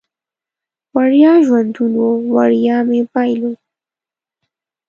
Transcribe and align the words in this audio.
وړیا 0.95 1.33
ژوندون 1.45 1.91
و، 2.03 2.07
وړیا 2.35 2.77
مې 2.87 3.01
بایلود 3.11 3.59